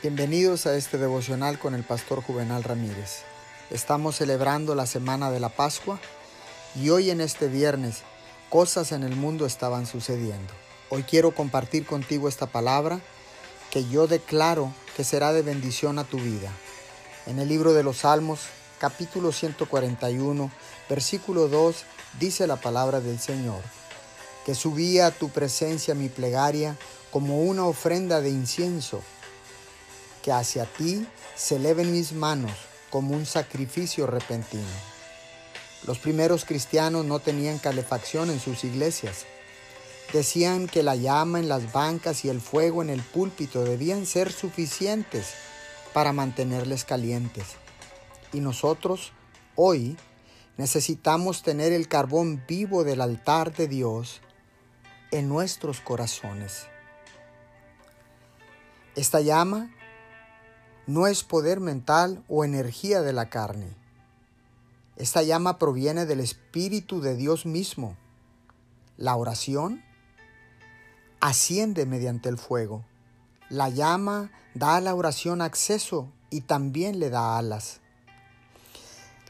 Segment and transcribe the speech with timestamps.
[0.00, 3.22] Bienvenidos a este devocional con el pastor Juvenal Ramírez.
[3.68, 5.98] Estamos celebrando la semana de la Pascua
[6.76, 8.04] y hoy en este viernes
[8.48, 10.54] cosas en el mundo estaban sucediendo.
[10.88, 13.00] Hoy quiero compartir contigo esta palabra
[13.72, 16.52] que yo declaro que será de bendición a tu vida.
[17.26, 18.42] En el libro de los Salmos,
[18.78, 20.48] capítulo 141,
[20.88, 21.74] versículo 2,
[22.20, 23.62] dice la palabra del Señor,
[24.46, 26.76] que subía a tu presencia mi plegaria
[27.10, 29.02] como una ofrenda de incienso
[30.30, 32.52] hacia ti se eleven mis manos
[32.90, 34.62] como un sacrificio repentino.
[35.86, 39.26] Los primeros cristianos no tenían calefacción en sus iglesias.
[40.12, 44.32] Decían que la llama en las bancas y el fuego en el púlpito debían ser
[44.32, 45.34] suficientes
[45.92, 47.46] para mantenerles calientes.
[48.32, 49.12] Y nosotros,
[49.54, 49.96] hoy,
[50.56, 54.20] necesitamos tener el carbón vivo del altar de Dios
[55.10, 56.66] en nuestros corazones.
[58.96, 59.70] Esta llama
[60.88, 63.76] no es poder mental o energía de la carne.
[64.96, 67.94] Esta llama proviene del Espíritu de Dios mismo.
[68.96, 69.84] La oración
[71.20, 72.86] asciende mediante el fuego.
[73.50, 77.80] La llama da a la oración acceso y también le da alas.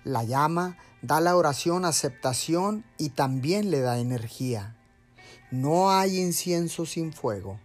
[0.04, 4.76] La llama da a la oración aceptación y también le da energía.
[5.50, 7.58] No hay incienso sin fuego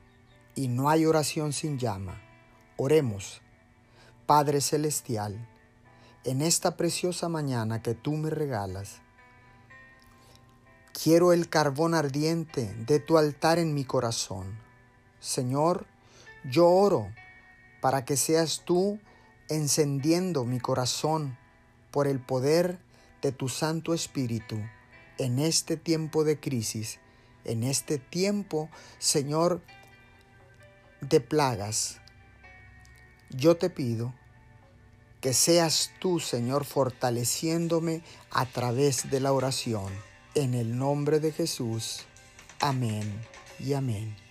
[0.56, 2.20] y no hay oración sin llama.
[2.76, 3.43] Oremos.
[4.26, 5.50] Padre Celestial,
[6.24, 9.02] en esta preciosa mañana que tú me regalas,
[10.94, 14.58] quiero el carbón ardiente de tu altar en mi corazón.
[15.20, 15.86] Señor,
[16.46, 17.12] yo oro
[17.82, 18.98] para que seas tú
[19.50, 21.38] encendiendo mi corazón
[21.92, 22.80] por el poder
[23.22, 24.58] de tu Santo Espíritu
[25.18, 27.00] en este tiempo de crisis,
[27.44, 29.62] en este tiempo, Señor,
[31.02, 32.00] de plagas
[33.34, 34.14] yo te pido
[35.22, 39.94] que seas tú, Señor, fortaleciéndome a través de la oración.
[40.36, 42.02] En el nombre de Jesús.
[42.60, 43.22] Amén
[43.60, 44.23] y amén.